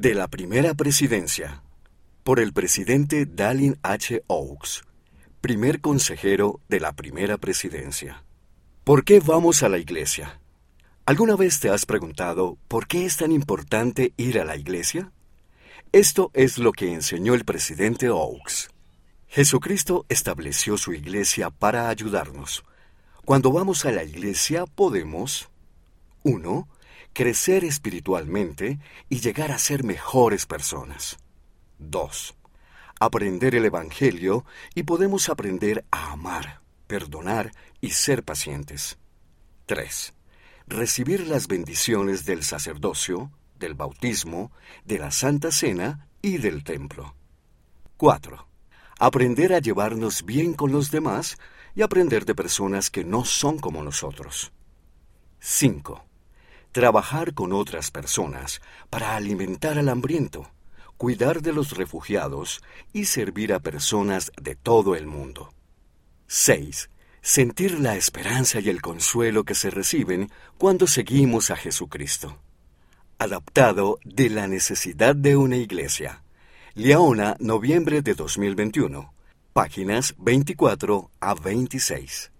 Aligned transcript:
De 0.00 0.14
la 0.14 0.28
primera 0.28 0.72
presidencia. 0.72 1.62
Por 2.24 2.40
el 2.40 2.54
presidente 2.54 3.26
Dallin 3.26 3.78
H. 3.82 4.22
Oaks, 4.28 4.80
primer 5.42 5.82
consejero 5.82 6.58
de 6.70 6.80
la 6.80 6.94
primera 6.94 7.36
presidencia. 7.36 8.24
¿Por 8.82 9.04
qué 9.04 9.20
vamos 9.20 9.62
a 9.62 9.68
la 9.68 9.76
iglesia? 9.76 10.40
¿Alguna 11.04 11.36
vez 11.36 11.60
te 11.60 11.68
has 11.68 11.84
preguntado 11.84 12.56
por 12.66 12.86
qué 12.86 13.04
es 13.04 13.18
tan 13.18 13.30
importante 13.30 14.14
ir 14.16 14.40
a 14.40 14.46
la 14.46 14.56
iglesia? 14.56 15.12
Esto 15.92 16.30
es 16.32 16.56
lo 16.56 16.72
que 16.72 16.94
enseñó 16.94 17.34
el 17.34 17.44
presidente 17.44 18.08
Oaks. 18.08 18.70
Jesucristo 19.28 20.06
estableció 20.08 20.78
su 20.78 20.94
iglesia 20.94 21.50
para 21.50 21.90
ayudarnos. 21.90 22.64
Cuando 23.26 23.52
vamos 23.52 23.84
a 23.84 23.92
la 23.92 24.02
iglesia 24.02 24.64
podemos 24.64 25.50
1. 26.22 26.68
Crecer 27.12 27.64
espiritualmente 27.64 28.78
y 29.08 29.20
llegar 29.20 29.52
a 29.52 29.58
ser 29.58 29.84
mejores 29.84 30.46
personas. 30.46 31.18
2. 31.78 32.36
Aprender 33.00 33.54
el 33.54 33.64
Evangelio 33.64 34.44
y 34.74 34.82
podemos 34.84 35.28
aprender 35.28 35.84
a 35.90 36.12
amar, 36.12 36.60
perdonar 36.86 37.52
y 37.80 37.90
ser 37.90 38.22
pacientes. 38.22 38.98
3 39.66 40.14
recibir 40.70 41.26
las 41.26 41.48
bendiciones 41.48 42.24
del 42.24 42.44
sacerdocio, 42.44 43.32
del 43.58 43.74
bautismo, 43.74 44.52
de 44.84 44.98
la 44.98 45.10
Santa 45.10 45.50
Cena 45.50 46.08
y 46.22 46.38
del 46.38 46.62
templo. 46.62 47.16
4. 47.96 48.46
Aprender 49.00 49.52
a 49.52 49.58
llevarnos 49.58 50.24
bien 50.24 50.54
con 50.54 50.70
los 50.70 50.90
demás 50.90 51.38
y 51.74 51.82
aprender 51.82 52.24
de 52.24 52.34
personas 52.34 52.88
que 52.88 53.04
no 53.04 53.24
son 53.24 53.58
como 53.58 53.82
nosotros. 53.82 54.52
5. 55.40 56.04
Trabajar 56.72 57.34
con 57.34 57.52
otras 57.52 57.90
personas 57.90 58.60
para 58.90 59.16
alimentar 59.16 59.78
al 59.78 59.88
hambriento, 59.88 60.50
cuidar 60.96 61.42
de 61.42 61.52
los 61.52 61.76
refugiados 61.76 62.62
y 62.92 63.06
servir 63.06 63.52
a 63.52 63.60
personas 63.60 64.32
de 64.40 64.54
todo 64.54 64.94
el 64.94 65.06
mundo. 65.06 65.52
6 66.26 66.90
sentir 67.22 67.78
la 67.80 67.96
esperanza 67.96 68.60
y 68.60 68.68
el 68.68 68.80
consuelo 68.80 69.44
que 69.44 69.54
se 69.54 69.70
reciben 69.70 70.30
cuando 70.58 70.86
seguimos 70.86 71.50
a 71.50 71.56
Jesucristo. 71.56 72.38
Adaptado 73.18 73.98
de 74.04 74.30
la 74.30 74.46
necesidad 74.48 75.14
de 75.14 75.36
una 75.36 75.56
iglesia. 75.56 76.22
Leona, 76.74 77.36
noviembre 77.38 78.00
de 78.00 78.14
2021. 78.14 79.12
Páginas 79.52 80.14
24 80.18 81.10
a 81.20 81.34
26. 81.34 82.30